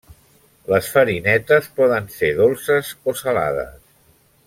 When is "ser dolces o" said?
2.17-3.15